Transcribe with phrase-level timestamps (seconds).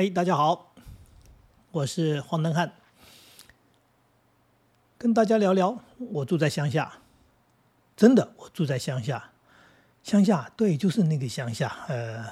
[0.00, 0.76] 嘿，大家好，
[1.72, 2.70] 我是黄登汉，
[4.96, 5.76] 跟大家聊聊。
[6.12, 7.00] 我住在乡下，
[7.96, 9.32] 真的，我住在乡下。
[10.04, 11.84] 乡下，对，就是那个乡下。
[11.88, 12.24] 呃，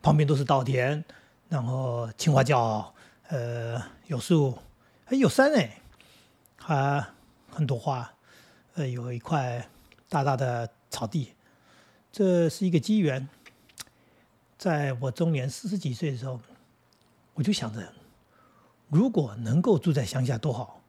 [0.00, 1.04] 旁边都是稻田，
[1.50, 2.94] 然后青花椒，
[3.28, 4.56] 呃，有树，
[5.04, 5.78] 还有山哎，
[6.56, 7.04] 还
[7.50, 8.10] 很多花，
[8.76, 9.68] 呃，有一块
[10.08, 11.34] 大大的草地。
[12.10, 13.28] 这是一个机缘，
[14.56, 16.40] 在我中年四十几岁的时候。
[17.40, 17.80] 我就想着，
[18.90, 20.82] 如果能够住在乡下多好。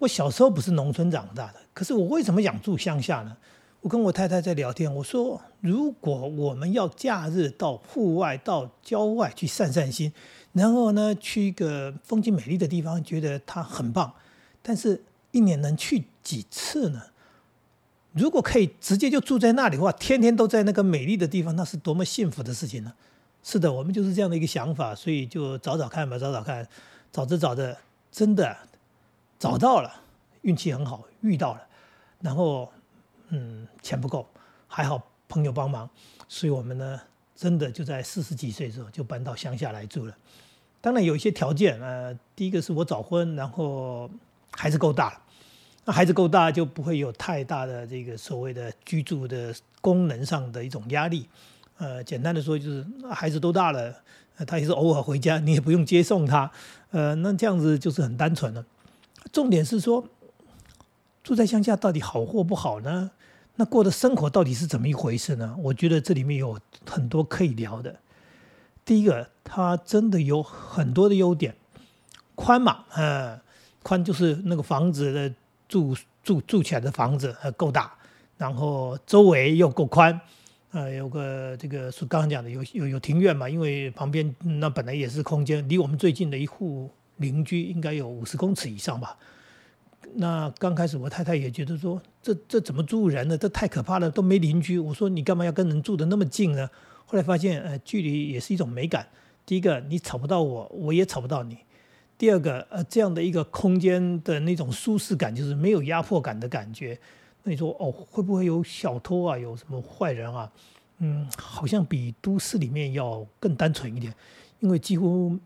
[0.00, 3.36] 我小时候不是农村长大的，可是我为什么想住乡下呢？
[3.80, 10.12] 我跟我太太在聊天，我说，如果我们要假日到户外、到郊外去散散心，
[10.52, 14.12] 然后呢，去一个风景美丽的地方，觉得它很棒，
[14.60, 17.00] 但是一年能去几次呢？
[18.14, 22.94] 如果可以直接就住在那里的话，天天都在那个美丽的地方，那是多么幸福的事情呢？
[23.46, 26.66] 是的，我们就是这样的一个想法，所以就找找看吧，找找看，
[27.12, 27.76] 找着找着，
[28.10, 28.56] 真的
[29.38, 30.00] 找到了，
[30.40, 31.60] 运气很好，遇到了，
[32.20, 32.72] 然后
[33.28, 34.26] 嗯，钱不够，
[34.66, 35.88] 还好朋友帮忙，
[36.26, 36.98] 所以我们呢，
[37.36, 40.16] 真的就在四十几岁的时候就搬到乡下来住了。
[40.80, 44.10] 当然有一些条件，呃，第一个是我早婚，然后
[44.52, 45.20] 孩子够大，
[45.84, 51.28] 那孩子够大就不会有太大的这个所谓的居住的功能上的一种压力。
[51.78, 53.94] 呃，简单的说就是孩子都大了，
[54.46, 56.50] 他也是偶尔回家，你也不用接送他，
[56.90, 58.64] 呃，那这样子就是很单纯了。
[59.32, 60.04] 重点是说，
[61.22, 63.10] 住在乡下到底好或不好呢？
[63.56, 65.54] 那过的生活到底是怎么一回事呢？
[65.58, 66.58] 我觉得这里面有
[66.88, 67.96] 很多可以聊的。
[68.84, 71.54] 第一个，它真的有很多的优点，
[72.34, 73.40] 宽嘛，呃，
[73.82, 75.32] 宽就是那个房子的
[75.68, 77.92] 住住住起来的房子呃够大，
[78.36, 80.20] 然后周围又够宽。
[80.74, 89.16] 呃，有个这个是刚刚讲的有有有庭院嘛，因为旁边那本来也是空间，离我们最近的一户邻居应该有五十公尺以上吧。
[90.16, 93.38] 那刚开始我太太也觉得说，这这怎么住人呢？
[93.38, 94.76] 这太可怕了，都没邻居。
[94.76, 96.68] 我说你干嘛要跟人住的那么近呢？
[97.06, 99.06] 后来发现，呃，距离也是一种美感。
[99.46, 101.58] 第一个，你吵不到我，我也吵不到你。
[102.18, 106.98] 第二个，呃，这样的一个空间的那种舒适感，就是没有压迫感的感觉。
[107.44, 109.38] 那你说哦，会不会有小偷啊？
[109.38, 110.50] 有什么坏人啊？
[110.98, 114.12] 嗯，好像比都市里面要更单纯一点，
[114.60, 115.38] 因为几乎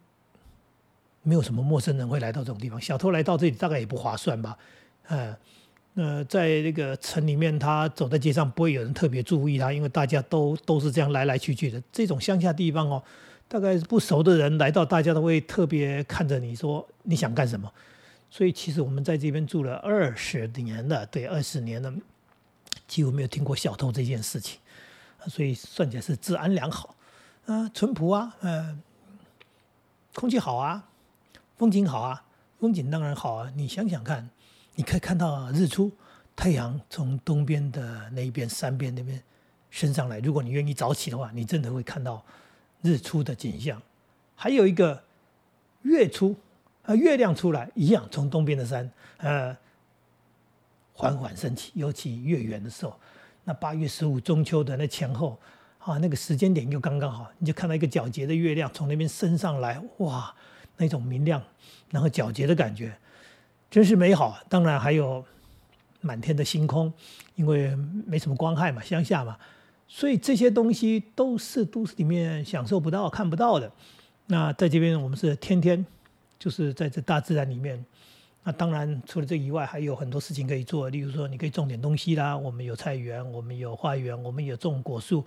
[1.23, 2.81] 没有什么陌生人会来到这种地方。
[2.81, 4.57] 小偷来到这里大概也不划算吧？
[5.09, 5.35] 嗯，
[5.95, 11.83] 那在那个城里面，他走在街上不会有人特别注意他，因为大家都都是这样来来去去的。
[11.91, 13.03] 这种乡下地方哦，
[13.49, 17.73] 大概不熟的人来到，大家都会特别看着你说你想干什么。
[18.31, 21.93] 所以其实我们在这边住了二十年了，对，二十年了，
[22.87, 24.61] 几乎没有听过小偷这件事情，
[25.27, 26.95] 所以算起来是治安良好，
[27.47, 28.83] 啊，淳朴啊，嗯，
[30.15, 30.87] 空气好啊，
[31.57, 32.23] 风景好啊，
[32.61, 34.29] 风景当然好啊，你想想看，
[34.75, 35.91] 你可以看到日出，
[36.37, 39.21] 太阳从东边的那一边山边那边
[39.71, 42.23] 升上来，如果你愿意早起的话，你真的会看到
[42.83, 43.81] 日出的景象，
[44.35, 45.03] 还有一个
[45.81, 46.37] 月出。
[46.89, 49.55] 啊，月亮出来一样，从东边的山，呃，
[50.95, 51.71] 缓缓升起。
[51.75, 52.99] 尤其月圆的时候，
[53.45, 55.39] 那八月十五中秋的那前后，
[55.81, 60.35] 啊，那个时间点又刚刚好，你就看到一个皎洁的月亮从那边升上来，哇，
[60.79, 61.43] 那种明亮，
[61.91, 62.97] 然后皎洁的感觉，
[63.71, 64.39] 真是美好。
[64.49, 65.23] 当然还有
[66.01, 66.91] 满天的星空，
[67.35, 67.77] 因为
[68.07, 69.37] 没什么光害嘛，乡下嘛，
[69.87, 73.71] 所以这些东西都是都市里面享受不到、看不到的。
[74.29, 75.85] 那在这边，我们是天天。
[76.39, 77.85] 就是在这大自然里面，
[78.45, 80.89] 那当然除了这以外，还有很多事情可以做。
[80.89, 85.25] 例如说，你可以种点东西啦，我们有菜园，我们有花园，我们有种果树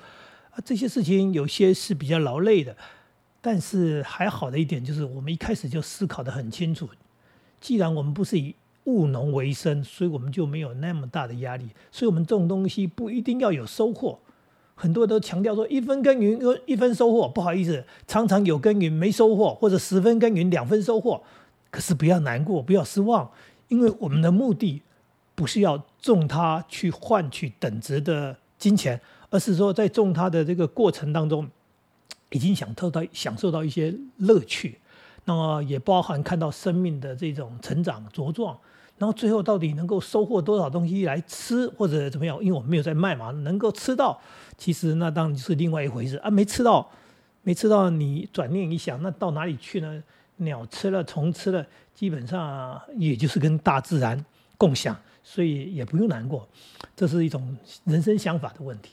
[0.51, 0.57] 啊。
[0.63, 2.75] 这些事情有些是比较劳累的，
[3.41, 6.87] 但是还好的一点就是，我们一开始就思考的很清楚。
[7.59, 8.55] 既然我们不是以
[8.85, 11.69] 务农为生，所以我们就没有那么大的压力。
[11.91, 14.17] 所以我们种东西不一定要有收获。
[14.81, 21.21] 很多都强调说一分耕耘一分收获，不好意思，常常有耕耘没收获，或者十分耕耘两分收获。
[21.69, 23.29] 可是不要难过，不要失望，
[23.67, 24.81] 因为我们的目的
[25.35, 28.99] 不是要种它去换取等值的金钱，
[29.29, 31.47] 而是说在种它的这个过程当中，
[32.31, 34.79] 已经享受到享受到一些乐趣，
[35.25, 38.57] 那么也包含看到生命的这种成长茁壮。
[39.01, 42.37] 然后最后到底能够收获多少东西来吃或者怎么样？
[42.39, 44.21] 因为我们没有在卖嘛，能够吃到，
[44.59, 46.29] 其实那当然是另外一回事啊。
[46.29, 46.87] 没吃到，
[47.41, 50.03] 没吃到，你转念一想，那到哪里去呢？
[50.37, 51.65] 鸟吃了，虫吃了，
[51.95, 54.23] 基本上也就是跟大自然
[54.55, 56.47] 共享，所以也不用难过。
[56.95, 58.91] 这是一种人生想法的问题。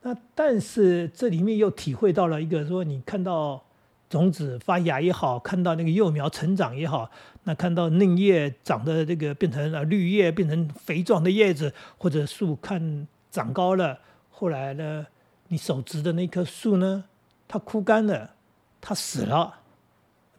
[0.00, 3.62] 那但是这里面又体会到了一个说，你看到
[4.08, 7.10] 种子发芽也好，看到那个幼苗成长也好，
[7.44, 13.98] 那看到嫩叶长的这个变成了绿叶，变成肥壮的叶子，或者树看长高了，
[14.30, 15.06] 后来呢，
[15.48, 17.04] 你手植的那棵树呢，
[17.48, 18.30] 它枯干了，
[18.80, 19.60] 它死了，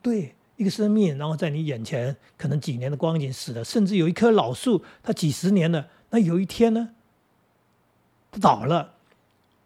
[0.01, 6.91] 对，一个生命，然后在你眼前，可能几年的光景死了，甚至有一棵老树，它几十年了，那有一天呢，
[8.31, 8.94] 它倒了，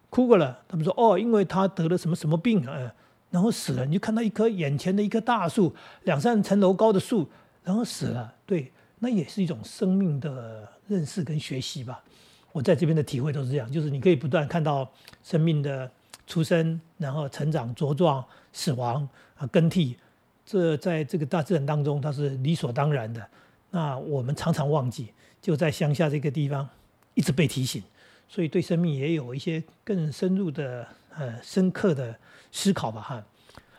[0.08, 2.92] 枯过了，他们说哦，因为它得了什么什么病啊。
[3.30, 5.72] 然后死了，你就看到一棵眼前的一棵大树，
[6.02, 7.28] 两三层楼高的树，
[7.62, 8.34] 然后死了。
[8.44, 12.02] 对，那也是一种生命的认识跟学习吧。
[12.50, 14.90] 我在这边的体会都是这样，就是你可以不断看到
[15.22, 15.88] 生命的
[16.26, 19.96] 出生，然后成长茁壮、死亡啊更替，
[20.44, 23.24] 这在这个大自然当中它是理所当然的。
[23.70, 26.68] 那我们常常忘记，就在乡下这个地方
[27.14, 27.80] 一直被提醒，
[28.28, 30.84] 所以对生命也有一些更深入的。
[31.16, 32.16] 呃，深刻的
[32.52, 33.22] 思考吧，哈。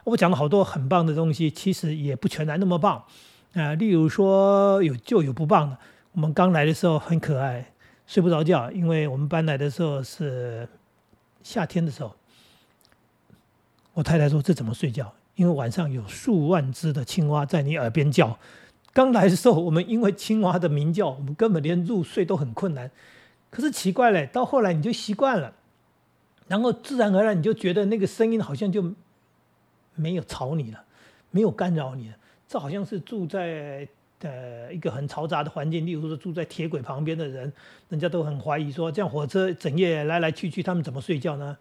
[0.04, 3.04] 我讲了好多很棒的东西，其实也不全然那么棒。
[3.54, 5.78] 啊，例如说有就有不棒的。
[6.14, 7.74] 我们刚来的时候很可爱，
[8.08, 10.68] 睡不着觉，因为我们搬来的时候是
[11.44, 12.16] 夏天的时候。
[13.94, 15.14] 我太太说这怎么睡觉？
[15.36, 18.38] 因为晚上有数万只的青蛙在你耳边叫。
[18.94, 22.90] 刚来的时候，我们因为青蛙的鸣叫，我们根本连入睡都很困难。
[23.50, 25.54] 可是奇怪嘞，到后来你就习惯了。
[26.52, 28.94] 然后自然而然你就觉得那个声音好像就
[29.96, 30.84] 没有吵你了，
[31.30, 32.16] 没有干扰你了。
[32.46, 33.88] 这好像是住在
[34.20, 37.54] 呃一个很嘈杂的环境，例如说住在铁轨旁边的人，
[37.88, 41.58] 人家都很怀疑说，这样火车整夜来来去去，他们怎么睡觉呢？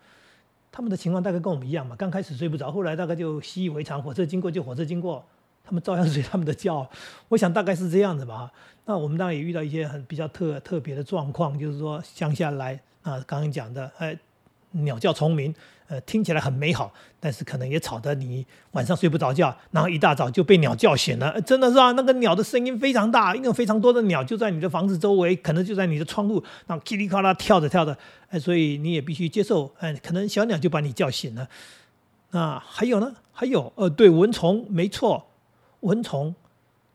[0.72, 5.24] 他们的情况大概跟我们一样嘛，刚开始睡不着，后来大概就习以为常，火车经过就火车经过，
[5.62, 6.84] 他们照样睡他们的觉。
[7.28, 8.50] 我想大概是这样子吧。
[8.86, 14.18] 那我们当然也遇到一些很比较特特别的状况，就是说乡下来啊，刚刚讲的哎。
[14.72, 15.54] 鸟叫虫鸣，
[15.88, 21.40] 呃，听起来很美好，但是可能也吵得你晚上睡不着觉，然后一大早就被鸟叫醒了。
[21.42, 27.96] 真的是啊，那个鸟的声音非常大，因为非常多的鸟就在你的房子周围，可能就在你的窗户，然后叽里咔啦跳着跳着，
[28.28, 31.48] 哎，所以你也必须接受，哎，可能小鸟就把你叫醒了。
[32.30, 33.12] 那还有呢？
[33.32, 35.26] 还有，呃，对，蚊虫，没错，
[35.80, 36.34] 蚊虫，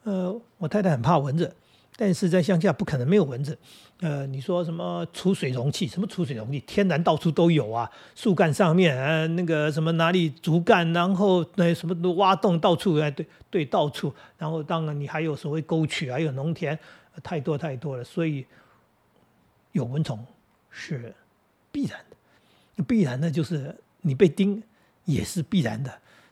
[0.03, 1.53] 呃，我太太很怕蚊子。
[1.97, 3.57] 但是在乡下不可能没有蚊子，
[4.05, 5.87] 呃，你说什么储水容器？
[5.87, 6.59] 什么储水容器？
[6.67, 14.13] 天然到处都有啊，树干上面，呃，那个什么哪里竹竿，然后那什么都挖洞，到处哎，对对，到处。
[14.37, 16.77] 然后当然你还有所谓沟渠，还有农田，
[17.23, 18.45] 太多太多了，所以
[19.71, 20.23] 有蚊虫
[20.69, 21.11] 是
[21.71, 24.61] 必然的，必然的就是你被叮
[25.05, 25.91] 也是必然的，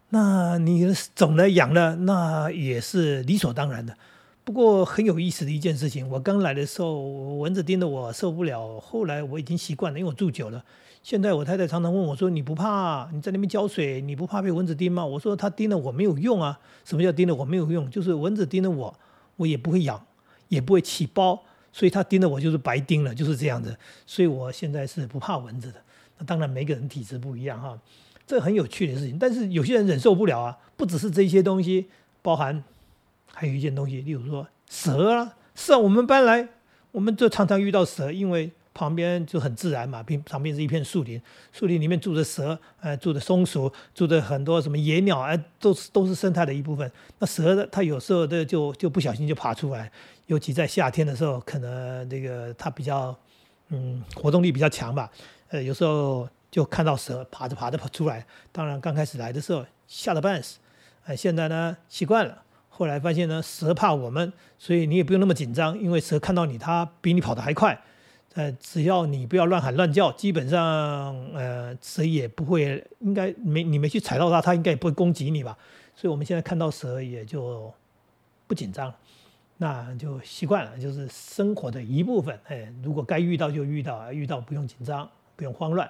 [0.09, 0.85] 那你
[1.15, 3.97] 肿了养了，那也是理所当然的。
[4.45, 7.01] 不过很有意思的一件事情，我刚来的时候
[7.38, 10.63] 蚊子叮的我受不了，后来我已经习惯了，因为我住久了。
[11.01, 13.10] 现在我太太常常问我说：“你不怕？
[13.13, 16.60] 你在那边浇水，你不怕被蚊子叮吗？”我说：“它叮了我没有用啊。
[16.86, 17.90] 什么叫叮了我没有用？
[17.90, 18.94] 就是蚊子叮了我，
[19.38, 20.06] 我也不会痒，
[20.50, 21.42] 也不会起包，
[21.72, 23.78] 所以它叮了我就是白叮了，就是这样子。
[24.06, 25.81] 所以我现在是不怕蚊子的。
[26.18, 27.78] 那当然每个人体质不一样哈，
[28.25, 29.18] 这很有趣的事情。
[29.18, 31.88] 但是有些人忍受不了啊，不只是这些东西，
[32.22, 32.62] 包含。
[33.33, 36.47] 还有一件东西，例如说蛇啊，是啊，我们搬来，
[36.91, 41.21] 我们就常常遇到蛇，因为旁边就很自然嘛，边旁边是一片树林，
[41.51, 46.92] 树林里面住着蛇，呃，住着松鼠，住着很多什么野鸟，哎，都是都是生态的一部分。
[47.19, 49.92] 那蛇的它有时候的就就不小心就爬出来，
[50.28, 53.16] 尤其在夏天的时候，可能这个它比较
[53.69, 55.11] 嗯活动力比较强吧，
[55.49, 58.25] 呃，有时候就看到蛇爬着爬着跑出来。
[58.52, 60.57] 当然刚开始来的时候吓得半死，
[61.06, 62.43] 哎，现在呢习惯了。
[62.75, 67.80] 后来发现呢，蛇怕我们，所以你也不用那么紧张，因为蛇看到你，它比你跑得还快。
[68.33, 70.59] 呃，只要你不要乱喊乱叫，基本上
[71.35, 75.56] 呃，蛇也不会，应该没你没去踩到它，它应该也不会攻击你吧。
[75.95, 77.71] 所以我们现在看到蛇也就
[78.47, 78.92] 不紧张，
[79.57, 82.35] 那就习惯了，就是生活的一部分。
[82.45, 85.87] 哎，如果该遇到就遇到，遇到不用紧张，不用慌乱，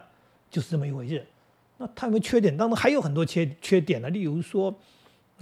[0.49, 1.25] 就是这么一回事。
[1.77, 2.57] 那它有没有缺点？
[2.57, 4.77] 当中还有很多缺缺点呢，例如说。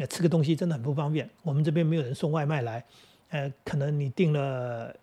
[0.07, 1.29] 吃个东西真的很不方便。
[1.43, 2.83] 我们这边没有人送外卖来，
[3.29, 4.95] 呃，可能你订了，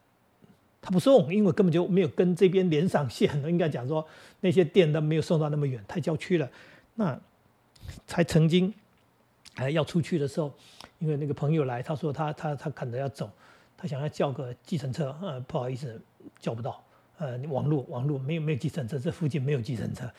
[0.80, 3.30] 他不送，因为根本就没有跟这边连上线。
[3.48, 4.06] 应该讲说
[4.40, 6.48] 那些店都没有送到那么远，太郊区了。
[6.94, 7.18] 那
[8.06, 8.72] 才曾经，
[9.54, 10.52] 哎，要出去的时候，
[10.98, 13.30] 因为那个朋友来，他说他他他可能要走，
[13.76, 16.00] 他想要叫个计程车，呃，不好意思，
[16.40, 16.82] 叫不到，
[17.18, 20.10] 呃，网络网络没有没有计程车，这附近没有计程车。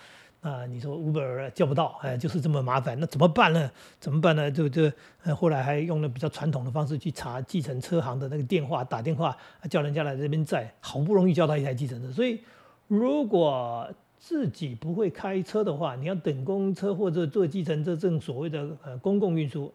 [0.41, 3.69] 啊，你说 Uber 叫不到，哎，就是这么麻烦，那怎么办呢？
[3.99, 4.49] 怎么办呢？
[4.49, 4.89] 就就，
[5.23, 9.35] 呃，后来还用了比较传统的方式去查计程车行的那个电话，打电话
[9.69, 12.09] 叫人家来这边载，好不容易叫到一台计程车。
[12.11, 12.39] 所以，
[12.87, 19.73] 如果自己不会开车的话，你要等公车或者坐计程车，这种所谓的呃公共运输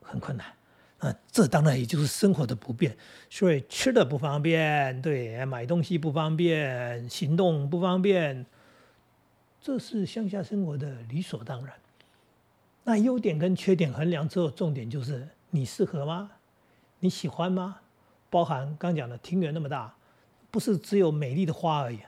[0.00, 0.46] 很困难。
[0.98, 2.94] 啊，这当然也就是生活的不便，
[3.30, 8.44] 所以吃的不方便，对，买东西不方便，行动不方便，
[9.60, 11.74] 这是乡下生活的理所当然。
[12.84, 16.30] 那优点跟缺点衡量之后，重点就是你适合吗？
[17.00, 17.78] 你喜欢吗？
[18.30, 19.94] 包含刚讲的庭园那么大，
[20.50, 21.98] 不是只有美丽的花而已，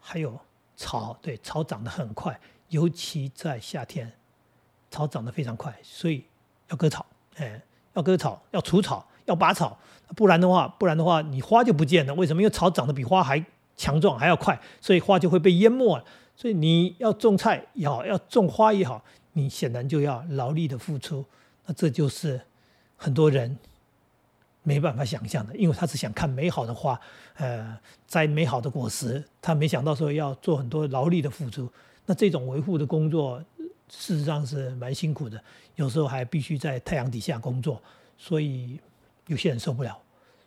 [0.00, 0.38] 还有
[0.76, 4.12] 草，对，草长得很快，尤其在夏天，
[4.90, 6.24] 草长得非常快，所以
[6.68, 7.62] 要割草，哎。
[7.94, 9.74] 要割草，要除草，要拔草，
[10.14, 12.12] 不然的话，不然的话，你花就不见了。
[12.12, 12.42] 为什么？
[12.42, 13.42] 因为草长得比花还
[13.74, 16.04] 强壮，还要快，所以花就会被淹没了。
[16.36, 19.02] 所以你要种菜也好，要种花也好，
[19.32, 21.24] 你显然就要劳力的付出。
[21.64, 22.40] 那这就是
[22.96, 23.58] 很多人
[24.62, 27.00] 没办法想象的，因为他是想看美好的花，
[27.36, 27.76] 呃，
[28.06, 31.68] 摘美好的果实，他没想到说要做很多劳力的付出。
[32.04, 33.42] 那这种维护的工作。
[33.88, 35.40] 事实上是蛮辛苦的，
[35.76, 37.80] 有时候还必须在太阳底下工作，
[38.18, 38.80] 所以
[39.28, 39.96] 有些人受不了。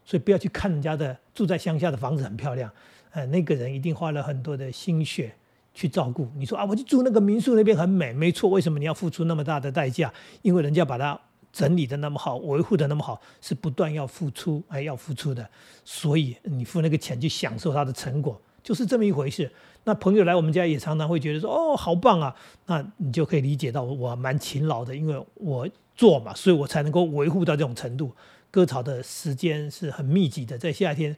[0.03, 2.69] 所以不要去看人家的住在乡下的房子很漂亮，
[3.11, 5.33] 呃，那个人一定花了很多的心血
[5.73, 6.27] 去照顾。
[6.35, 8.49] 你说啊，我去住那个民宿那边很美，没错。
[8.49, 10.13] 为什么你要付出那么大的代价？
[10.41, 11.19] 因为人家把它
[11.51, 15.49] 整理的那么好，维护的那么好，是不断要付出，还要付出的。
[15.83, 18.39] 所以你付那个钱去享受它的成果。
[18.61, 19.49] 就是这么一回事。
[19.85, 22.35] 那朋友来我们家也常常会觉得说：“哦，好棒啊！”
[22.67, 28.13] 那你就可以理解到我蛮勤劳的，因为我做嘛，所以我才能够维护到这种程度。
[28.51, 31.15] 割草的时间是很密集的，在夏天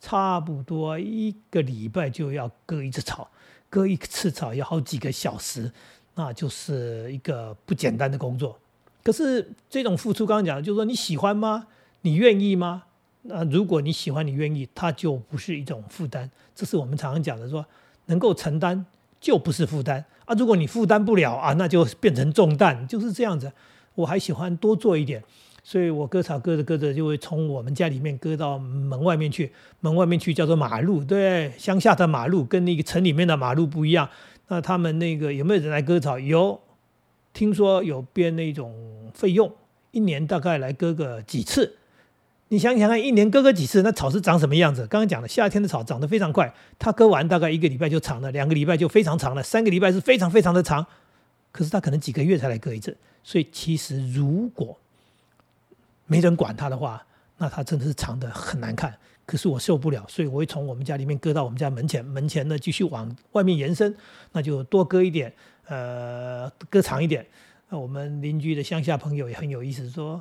[0.00, 3.30] 差不多一个礼拜就要割一次草，
[3.70, 5.70] 割一次草要好几个小时，
[6.14, 8.58] 那就是一个不简单的工作。
[9.02, 11.66] 可是这种付出，刚刚讲的就是说你喜欢吗？
[12.02, 12.84] 你愿意吗？
[13.22, 16.30] 那如果你喜欢，你愿意，它就不是一种负担。
[16.54, 17.64] 这是我们常常讲的，说
[18.06, 18.86] 能够承担
[19.20, 20.34] 就不是负担啊。
[20.34, 23.52] 如果你负担不了啊，那就变成重担，就是这样子。
[23.94, 25.22] 我还喜欢多做一点，
[25.68, 29.52] 所以我割草割着割着就会从我们家里面割到门外面去。
[29.80, 34.08] 门外面去叫做马路，对，乡下的马路跟那个城里面的马路不一样。
[34.46, 36.18] 那他们那个有没有人来割草？
[36.18, 36.58] 有，
[37.34, 38.74] 听说有编那种
[39.12, 39.52] 费用，
[39.90, 41.76] 一年大概来割个几次。
[42.48, 44.86] 你想想看，一年割个几次，那草是长什么样子？
[44.86, 50.86] 刚刚讲了，夏天的草长得非常快，它割完大概一个礼拜就长了，两个礼拜就非常长了，三个礼拜是非常非常的长。
[51.52, 54.74] 可是它可能几个月才来割一次，所以其实如果
[56.08, 58.92] 没人管他的话，那他真的是长得很难看。
[59.24, 63.94] 可是我受不了，所以我会从我们家里面割到我们家门前，门前呢继续往外面延伸，
[64.32, 65.32] 那就多割一点，
[65.66, 67.24] 呃，割长一点。
[67.68, 70.20] 那我们邻居的乡下朋友也很有意思，说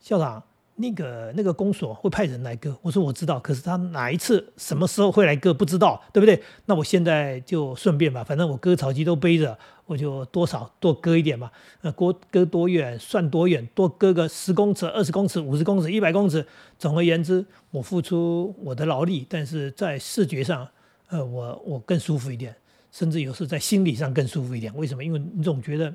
[0.00, 0.42] 校长。
[0.76, 6.42] 那个那个公所会派人来割，我说我知道，可是他哪一次什么时候会来割不知道，对不对？
[6.66, 11.50] 那我现在就顺便吧，反正我割草机都背着，我就多少多割一点嘛。
[11.82, 16.44] 呃，割割多远算多远，多割个十公尺、二十公尺、五十公尺、一百公尺。
[16.76, 20.66] 总而言之，我付出我的劳力，但是在视觉上，
[21.08, 22.52] 呃，我我更舒服一点，
[22.90, 24.74] 甚至有时在心理上更舒服一点。
[24.76, 25.04] 为什么？
[25.04, 25.94] 因为你总觉得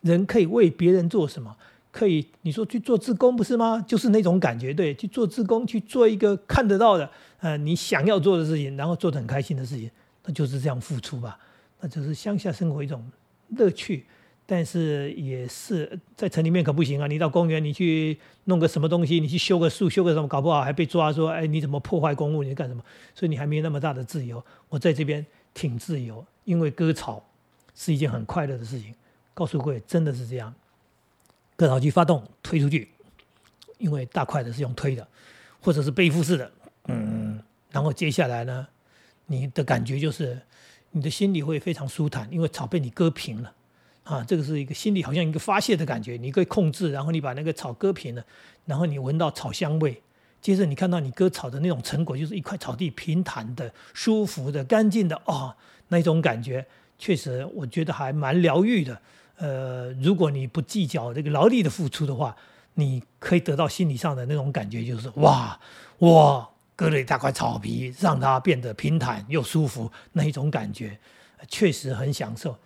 [0.00, 1.54] 人可以为别人做什么。
[1.94, 3.80] 可以，你说去做自工不是吗？
[3.86, 7.08] 就是那种感觉，对，去做自工，去做一个看得到的，
[7.38, 9.88] 呃，你想要做的事情，然后做的很开心的事情，
[10.24, 11.38] 那就是这样付出吧。
[11.78, 13.00] 那就是乡下生活一种
[13.50, 14.04] 乐趣，
[14.44, 17.06] 但是也是在城里面可不行啊。
[17.06, 22.42] 你到公园，你去弄个什么东西，你去修个树，修个什么，搞不好还被抓说，哎，你怎么破坏公物？
[22.42, 22.82] 你干什么？
[23.14, 24.44] 所以你还没有那么大的自由。
[24.68, 25.24] 我在这边
[25.54, 27.24] 挺自由，因为割草
[27.72, 28.92] 是一件很快乐的事情。
[29.32, 30.52] 告诉各位，真的是这样。
[31.56, 32.88] 割草机发动推出去，
[33.78, 35.06] 因为大块的是用推的，
[35.60, 36.50] 或者是背负式的，
[36.88, 38.66] 嗯，然后接下来呢，
[39.26, 40.40] 你的感觉就是
[40.90, 43.52] 你的心里会非常舒坦，因为草被你割平了，
[44.02, 48.24] 啊，这个是一个心里好像一个发泄的感觉，你可以控制，然后你把那个草割平了，
[48.64, 50.02] 然后你闻到草香味，
[50.40, 55.54] 接着你看到你割草的那种成果，就是一块草地平坦的、舒服的、干净的，哦，
[55.88, 56.66] 那种感觉
[56.98, 59.00] 确实我觉得还蛮疗愈的。
[59.36, 62.36] 呃，如果你不计较这个劳力的付出的话，
[62.74, 65.58] 你可以得到心理上的那种感觉，就是哇，
[65.98, 70.98] 我割了一大块草皮，让它变得平坦又舒服，那一种感觉
[71.48, 72.56] 确实很享受。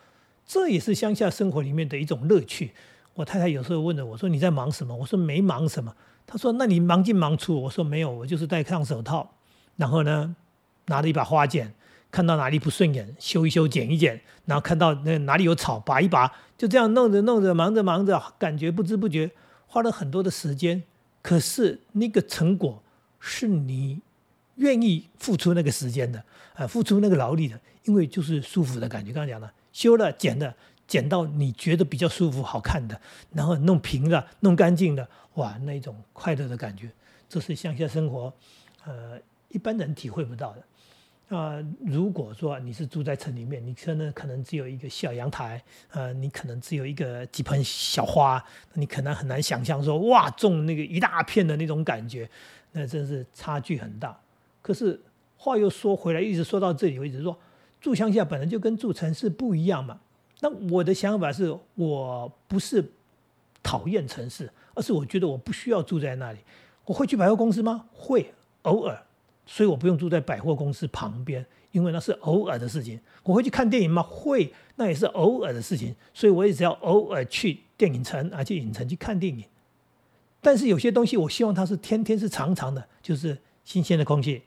[0.47, 2.73] 这也是乡下生活里面的一种乐趣。
[3.15, 5.95] 我太太有时候问了我说：“你在忙什么？”我说：“没忙什么。”
[6.27, 9.35] 她说：“那你忙进忙出？”我说：“没有，我就是戴上手套，
[9.77, 10.37] 然后呢，
[10.87, 11.75] 拿着一把花剪。”
[12.11, 19.31] 看到哪里不顺眼，修一修，剪一剪，然后看到那哪里有草，拔一拔，就这样弄着弄着，忙着忙着，感觉不知不觉
[19.67, 20.83] 花了很多的时间。
[21.21, 22.83] 可是那个成果
[23.21, 24.01] 是你
[24.55, 26.25] 愿意付出那个时间的，
[26.55, 29.13] 啊，付出那个劳力的，因为就是舒服的感觉。
[29.13, 30.55] 刚才讲了，修了剪了，
[30.87, 32.99] 剪到你觉得比较舒服、好看的，
[33.35, 36.89] 然后弄平了、弄干净的，哇，那种快乐的感觉，
[37.29, 38.33] 这是乡下生活，
[38.85, 40.63] 呃，一般人体会不到的。
[41.29, 48.43] 啊，如果说你是住在城里面，你可能可能只有一个小阳台，呃，你可能只有一个几盆小花，
[48.73, 52.29] 你可能很难想象说哇，种那个一大片的那种感觉，
[52.73, 54.19] 那真是差距很大。
[54.63, 54.99] 可是
[55.37, 57.39] 话又说回来，一直说到这里为止，说
[57.79, 60.01] 住乡下本来就跟住城市不一样嘛。
[60.41, 62.83] 那我的想法是我不是
[63.63, 66.39] 讨厌城市，而是我觉得我不需要住在那里。
[66.87, 67.85] 我会去百货公司吗？
[67.93, 68.33] 会，
[68.63, 69.05] 偶尔。
[69.51, 73.01] 所以我不用住在百货公司旁边，因为那是偶尔的事情。
[73.23, 74.03] 我会去看电影吗？
[74.03, 75.97] 会，那也是偶尔的事情。
[76.13, 79.43] 所以我也只要偶尔去电影城啊，去影城去看电影。
[80.43, 84.43] 但是有些东西，我希望它是天天是长长的，就是新鲜的空气、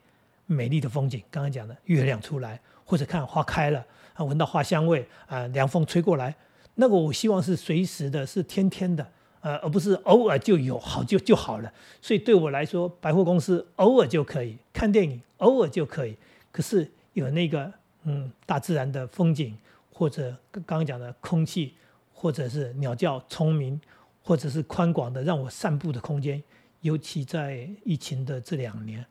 [0.46, 1.20] 美丽的风景。
[1.32, 6.32] 刚刚讲的月亮出来，或者看花开了啊，闻到花香味啊，凉风吹过来，
[6.76, 9.04] 那个我希望是随时的，是天天的。
[9.42, 16.16] 呃，而不是偶尔就有好就就好了，所以对我来说，百货公司偶尔就可以看电影，偶尔就可以。
[16.52, 17.72] 可是有那个
[18.04, 19.58] 嗯，大自然的风景，
[19.92, 21.74] 或者刚刚讲的空气，
[22.14, 23.80] 或者是鸟叫虫鸣，
[24.22, 26.40] 或者是宽广的让我散步的空间，
[26.82, 29.04] 尤其在疫情的这两年，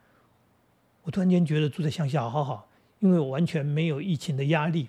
[1.03, 2.69] 我突然间觉得住在乡下好好，
[2.99, 4.87] 因为我完全没有疫情的压力。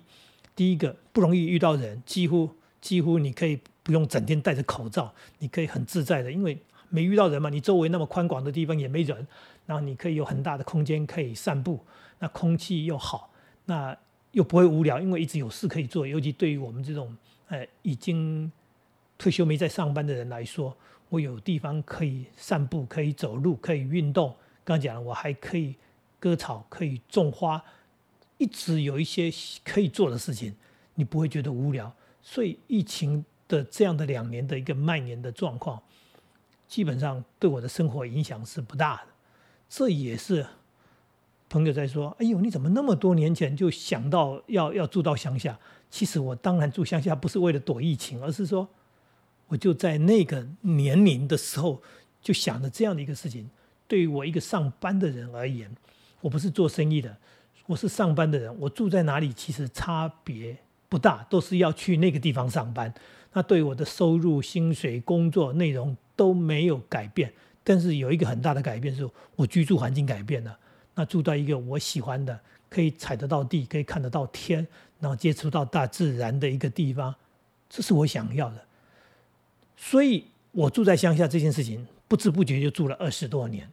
[0.55, 3.59] 第一个不容易遇到人，几乎几乎你可以。
[3.83, 7.49] 不用整天戴着口罩，你可以很自在的，因为没遇到人嘛。
[7.49, 9.27] 你周围那么宽广的地方也没人，
[9.65, 11.83] 然后你可以有很大的空间可以散步，
[12.19, 13.29] 那空气又好，
[13.65, 13.95] 那
[14.31, 16.07] 又不会无聊，因为一直有事可以做。
[16.07, 17.13] 尤其对于我们这种
[17.49, 18.49] 呃已经
[19.17, 20.75] 退休没在上班的人来说，
[21.09, 24.33] 我有地方可以散步，可以走路，可以运动。
[24.63, 25.75] 刚讲了，我还可以
[26.19, 27.61] 割草，可以种花，
[28.37, 29.29] 一直有一些
[29.65, 30.55] 可以做的事情，
[30.95, 31.93] 你不会觉得无聊。
[32.21, 33.25] 所以疫情。
[33.47, 35.81] 的这样的两年的一个蔓延的状况，
[36.67, 39.03] 基本上对我的生活影响是不大的。
[39.69, 40.45] 这也是
[41.49, 45.57] 朋友在说：“哎呦，你怎么那么多年前就想到要要住到乡下？”
[45.89, 48.67] 其实我当然住乡下不是为了躲疫情，而是说
[49.47, 51.81] 我就在那个年龄的时候
[52.21, 53.49] 就想着这样的一个事情。
[53.87, 55.69] 对于我一个上班的人而言，
[56.21, 57.15] 我不是做生意的，
[57.67, 60.57] 我是上班的人，我住在哪里其实差别
[60.89, 62.91] 不大，都是要去那个地方上班。
[63.33, 70.57] 那对我的收入、薪水、工作内容都没有改变，但是有一个很大的改变是我居住环境改变了。
[70.95, 74.65] 那住到一个我喜欢的，可以踩得到地，可以看得到天，
[74.99, 77.13] 然后接触到大自然的一个地方，
[77.67, 78.61] 这是我想要的。
[79.75, 83.67] 所以我住在乡下这件事情，不知不觉就住了二十多年。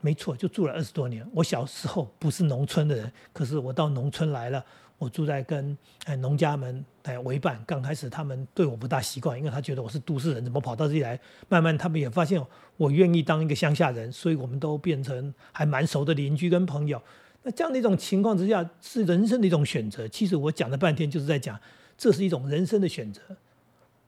[0.00, 1.28] 没错，就住了二十多年。
[1.34, 4.64] 我小时候不是农村的人，可是我到农村来了。
[4.98, 11.18] 我住在跟哎农家们哎为伴，刚开始他们对我不大习惯，因为他觉得我是都市人，怎么跑到这里来？
[11.48, 12.44] 慢慢他们也发现
[12.76, 17.00] 我愿意当一个乡下人，所以我们都变成还蛮熟的邻居跟朋友。
[17.44, 20.08] 那这样的一种情况之下，是人生的一种选择。
[20.08, 21.58] 其实我讲了半天，就是在讲
[21.96, 23.22] 这是一种人生的选择。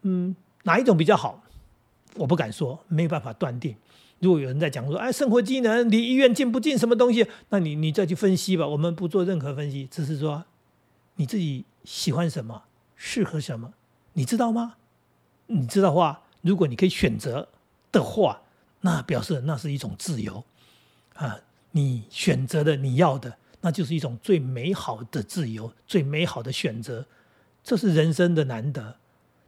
[0.02, 1.44] 嗯，哪一种比较好？
[2.16, 3.76] 我不敢说，没有办法断定。
[4.18, 6.76] 如果有人在讲说，哎，生活机能离医院近不近？
[6.76, 7.24] 什么东西？
[7.50, 8.66] 那你你再去分析吧。
[8.66, 10.44] 我们不做任何分析，只是说。
[11.20, 12.62] 你自己喜欢什么，
[12.96, 13.74] 适合什么，
[14.14, 14.76] 你知道吗？
[15.48, 17.46] 你知道话，如果你可以选择
[17.92, 18.40] 的话，
[18.80, 20.42] 那表示那是一种自由
[21.16, 21.38] 啊！
[21.72, 27.06] 你选择的你要的，那就是一种最美好的自由，最美好的选择。
[27.62, 28.96] 这是人生的难得，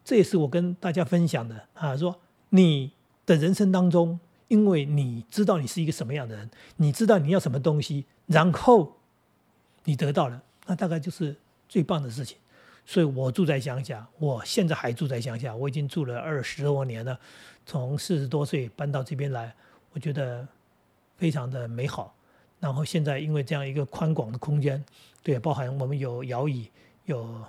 [0.05, 1.97] 这也是我跟大家分享的啊！
[1.97, 2.93] 说你
[3.25, 8.99] 的人生当中，因为你知道你是一个什么样的人，你知道你要什么东西，然后
[9.85, 11.39] 你得到了，那大概就是。
[11.73, 12.37] 最棒的事情，
[12.85, 17.19] 所以我住在乡下，我现在还住在乡下，我已经住了二十多年了，
[17.65, 19.55] 从四十多岁搬到这边来，
[19.95, 20.47] 我觉得
[21.17, 22.15] 非常的美好。
[22.61, 24.85] 然后现在因为这样一个宽广的空间，
[25.23, 26.69] 对，包含我们有摇椅，
[27.07, 27.43] 有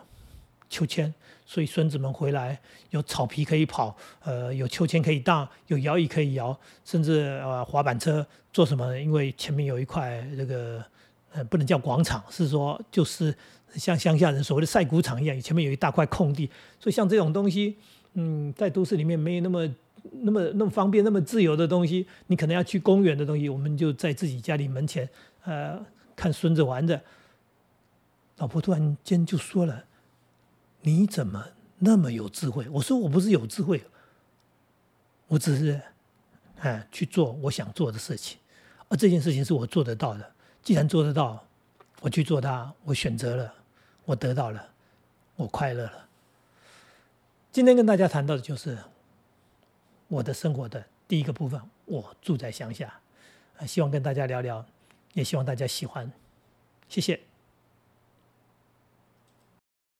[0.69, 1.13] 秋千，
[1.45, 2.57] 所以孙子们回来
[2.91, 8.97] 有草皮可以跑，呃，有秋千可以荡，有摇椅可以摇，甚至呃滑板车做什么？
[8.97, 10.81] 因为前面有一块这个
[11.33, 13.35] 呃不能叫广场，是说就是。
[13.75, 17.77] 像乡下人所谓的晒谷场一样，前面有一大块空地，所以像这种东西，
[18.13, 19.75] 嗯，在都市里面没有那么、
[20.21, 25.09] 那么、那么方便、那么自由的东西，你可能要去公园的东西，我们就在自己家里门前，
[25.43, 25.83] 呃，
[26.15, 27.01] 看孙子玩着。
[28.37, 29.85] 老婆突然间就说了
[30.81, 31.45] ：“你怎么
[31.79, 33.81] 那么有智慧？”我说：“我不是有智慧，
[35.27, 35.79] 我只是，
[36.59, 38.39] 哎，去做我想做的事情，
[38.89, 40.31] 而这件事情是我做得到的。
[40.63, 41.43] 既然做得到，
[42.01, 43.53] 我去做它，我选择了。
[44.05, 44.69] 我得到了，
[45.35, 46.07] 我快乐了。
[47.51, 48.77] 今天跟大家谈到的就是
[50.07, 52.99] 我的生活的第一个部分，我住在乡下，
[53.65, 54.65] 希望跟大家聊聊，
[55.13, 56.11] 也希望大家喜欢，
[56.89, 57.19] 谢谢。